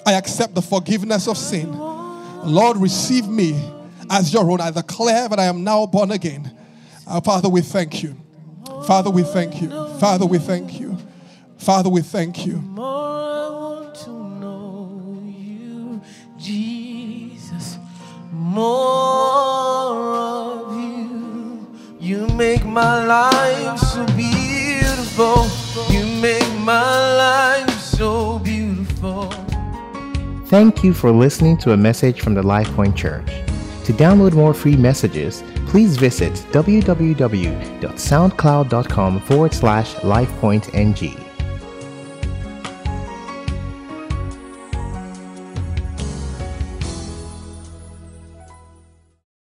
[0.06, 1.70] I accept the forgiveness of sin.
[1.70, 3.62] Lord, receive me
[4.08, 4.62] as your own.
[4.62, 6.50] I declare that I am now born again.
[7.06, 8.16] Uh, Father, we thank you.
[8.86, 9.68] Father, we thank you.
[9.98, 10.96] Father, we thank you.
[11.58, 12.62] Father, we thank you.
[16.38, 17.76] Jesus.
[18.32, 21.68] More of you.
[22.00, 24.41] You make my life so beautiful
[25.16, 25.92] beautiful.
[25.92, 29.30] You make my life so beautiful.
[30.46, 33.26] Thank you for listening to a message from the LifePoint Church.
[33.84, 41.31] To download more free messages, please visit www.soundcloud.com forward slash LifePointNG.